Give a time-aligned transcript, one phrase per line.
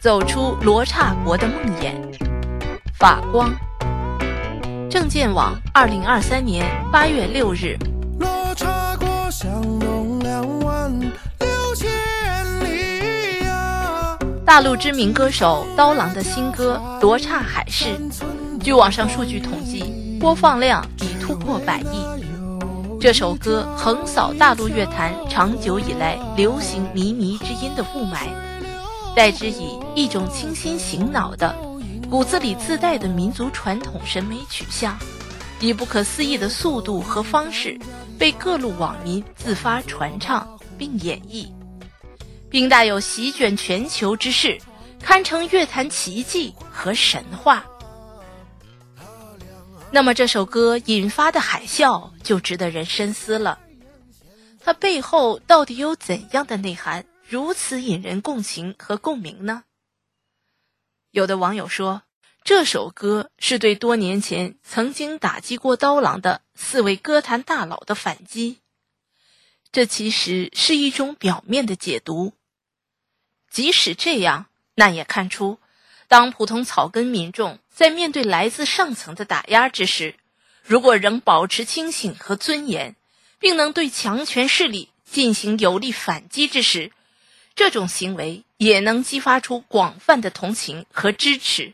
[0.00, 1.92] 走出罗刹国的梦魇。
[2.98, 3.52] 法光。
[4.88, 7.76] 证件网，二零二三年八月六日。
[8.18, 11.86] 罗刹国响动两万六千
[12.64, 14.18] 里呀！
[14.46, 17.84] 大陆知名歌手刀郎的新歌《罗刹海市》，
[18.62, 22.06] 据网上数据统计，播放量已突破百亿。
[22.98, 28.28] 这首歌横扫大陆乐坛长久以来流行靡靡之音的雾霾，
[29.14, 31.54] 代之以一种清新醒脑的。
[32.10, 34.98] 骨子里自带的民族传统审美取向，
[35.60, 37.78] 以不可思议的速度和方式，
[38.18, 41.48] 被各路网民自发传唱并演绎，
[42.50, 44.58] 并带有席卷全球之势，
[45.00, 47.64] 堪称乐坛奇迹和神话。
[49.92, 53.56] 那么这首歌引发的海啸就值得人深思了，
[54.64, 59.62] 它背后到底有怎样的内涵，如此引人共情和共鸣呢？
[61.12, 62.02] 有的网友说，
[62.42, 68.58] 这首歌是对多年前曾经打击过刀郎的四位歌坛大佬的反击。
[69.70, 72.32] 这其实是一种表面的解读。
[73.48, 75.60] 即使这样，那也看出，
[76.08, 80.16] 当普通草根民众在面对来自上层的打压之时，
[80.64, 82.96] 如果仍保持清醒和尊严，
[83.38, 86.90] 并能对强权势力进行有力反击之时，
[87.60, 88.42] 这种行为。
[88.56, 91.72] 也能激发出广泛的同情和支持，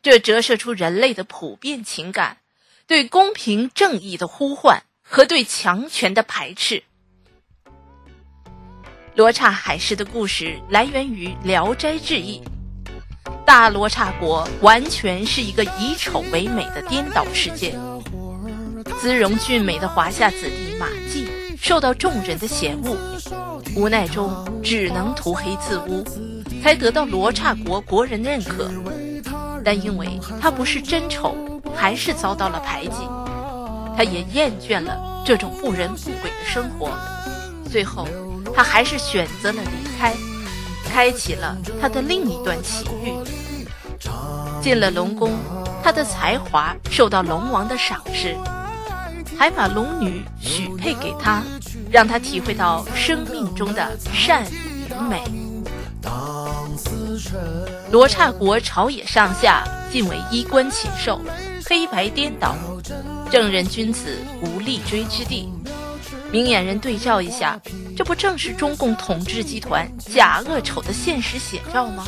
[0.00, 2.38] 这折射出人类的普遍情感，
[2.86, 6.84] 对公平正义的呼唤和对强权的排斥。
[9.16, 12.40] 罗刹海市的故事来源于《聊斋志异》，
[13.44, 17.76] 大罗刹国完全是一个以丑为美的颠倒世界，
[19.00, 23.15] 姿容俊美的华夏子弟马季受到众人的嫌恶。
[23.74, 26.04] 无奈中，只能涂黑自污，
[26.62, 28.70] 才得到罗刹国国人的认可。
[29.64, 31.34] 但因为他不是真丑，
[31.74, 33.08] 还是遭到了排挤。
[33.96, 36.90] 他也厌倦了这种不人不鬼的生活。
[37.70, 38.06] 最后，
[38.54, 40.14] 他还是选择了离开，
[40.84, 43.12] 开启了他的另一段奇遇。
[44.62, 45.32] 进了龙宫，
[45.82, 48.36] 他的才华受到龙王的赏识，
[49.38, 50.65] 还把龙女许
[51.26, 51.42] 他。
[51.90, 55.22] 让他体会到生命中的善与美。
[57.90, 61.20] 罗刹国朝野上下尽为衣冠禽兽，
[61.64, 62.54] 黑白颠倒，
[63.30, 65.48] 正人君子无立锥之地。
[66.30, 67.58] 明眼人对照一下，
[67.96, 72.04] 这不正是中共统治集团假恶丑的现实写照吗？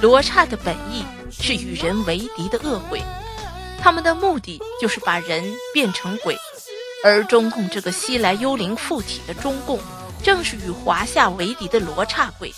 [0.00, 3.02] 罗刹的本意是与人为敌的恶鬼，
[3.78, 6.36] 他们的目的就是把人变成鬼。
[7.02, 9.78] 而中共这个西来幽灵附体的中共，
[10.22, 12.52] 正是与华夏为敌的罗刹鬼。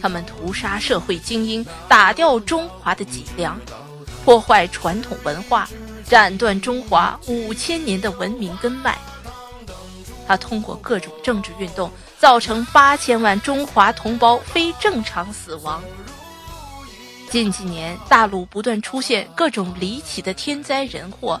[0.00, 3.60] 他们屠杀社会精英，打掉中华的脊梁，
[4.24, 5.68] 破坏传统文化，
[6.04, 8.96] 斩断中华五千年的文明根脉。
[10.26, 15.82] 他通过各种政治运动，造成八千万中华同胞非正常死亡。
[17.28, 21.38] 近几年，大陆不断出现各种离奇的天灾人祸。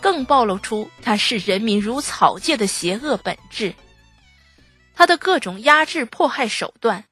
[0.00, 3.74] 更暴露出他视人民如草芥的邪恶本质。
[4.94, 7.04] 他的各种压制迫害手段，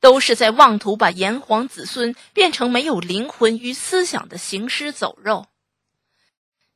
[0.00, 5.46] 都是在妄图把炎黄子孙变成没有灵魂与思想的行尸走肉。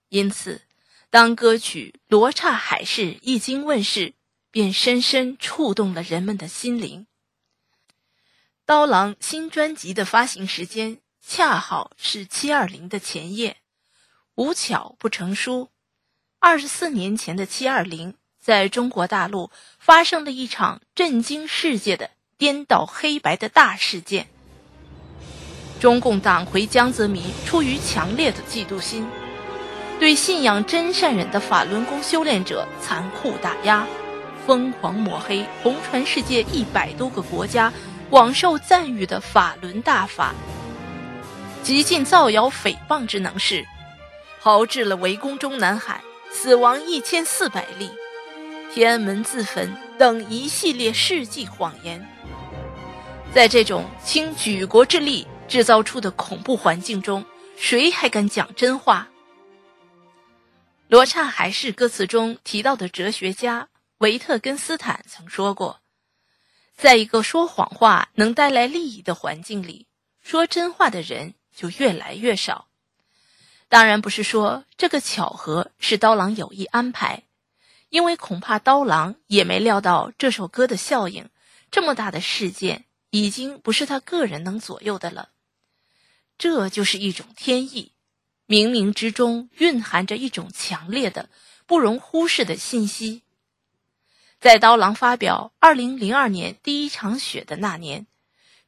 [0.08, 0.62] 因此，
[1.10, 4.14] 当歌曲《罗刹海市》一经问世，
[4.50, 7.06] 便深深触动了人们的心灵。
[8.64, 13.58] 刀郎新专辑的发行时间恰好是七二零的前夜。
[14.38, 15.68] 无巧不成书，
[16.38, 19.50] 二十四年前的七二零，在中国大陆
[19.80, 24.28] 发生了一场震惊世界的颠倒黑白的大事件。
[25.80, 29.08] 中共党魁江泽民出于强烈的嫉妒心，
[29.98, 33.84] 对信仰真善忍的法轮功修炼者残酷打压，
[34.46, 37.72] 疯狂抹黑红传世界一百多个国家
[38.08, 40.32] 广受赞誉的法轮大法，
[41.64, 43.66] 极尽造谣诽谤之能事。
[44.40, 47.90] 炮制了围攻中南海，死亡一千四百例，
[48.72, 52.06] 天安门自焚等一系列世纪谎言。
[53.34, 57.24] 在这种倾举国之力制造出的恐怖环境中，
[57.56, 59.08] 谁还敢讲真话？
[60.86, 63.68] 罗刹海市歌词中提到的哲学家
[63.98, 65.80] 维特根斯坦曾说过，
[66.76, 69.86] 在一个说谎话能带来利益的环境里，
[70.22, 72.67] 说真话的人就越来越少。
[73.68, 77.24] 当然不是说这个巧合是刀郎有意安排，
[77.90, 81.28] 因为恐怕刀郎也没料到这首歌的效应，
[81.70, 85.30] 这么大的事件已经不是他个人能左右的了。
[86.38, 87.92] 这就是一种天意，
[88.46, 91.28] 冥冥之中蕴含着一种强烈的、
[91.66, 93.22] 不容忽视的信息。
[94.40, 98.06] 在刀郎发表二零零二年第一场雪的那年，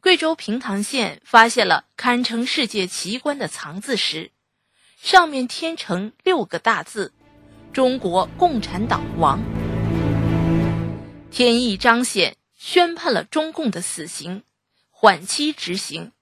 [0.01, 4.33] 贵州平塘县发现了堪称世界奇观的藏字石，
[5.03, 7.15] 上面天成六个大字
[7.73, 9.41] ：“中国共产党亡”。
[11.33, 14.43] 天意彰显，宣判了中共的死刑，
[14.91, 16.13] 缓期执行。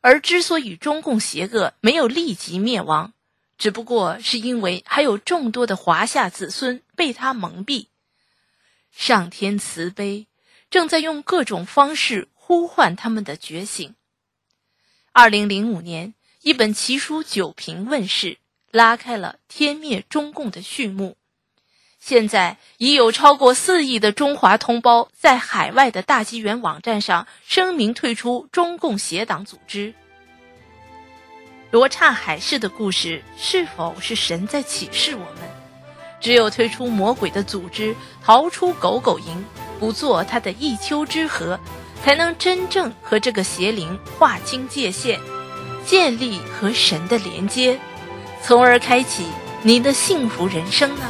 [0.00, 3.12] 而之所以中共邪恶没有立即灭亡，
[3.58, 7.88] 只不过是因为还有众多的华夏子孙被他蒙蔽。
[8.92, 10.28] 上天慈悲，
[10.70, 13.96] 正在用各种方式呼唤他们的觉醒。
[15.10, 18.38] 二零零五年，一本奇书《九评》问世，
[18.70, 21.18] 拉开了天灭中共的序幕。
[21.98, 29.92] 现在已有超过四亿的中华同胞在海外的大纪元网站上声明退出中共邪党组织。
[31.70, 35.42] 罗刹海市的故事是否是神在启示我们？
[36.22, 37.94] 只有退出魔鬼的组织，
[38.24, 39.44] 逃出狗狗营，
[39.78, 41.58] 不做他的一丘之貉，
[42.02, 45.20] 才能真正和这个邪灵划清界限，
[45.84, 47.78] 建立和神的连接，
[48.42, 49.24] 从而开启
[49.62, 51.02] 您的幸福人生呢？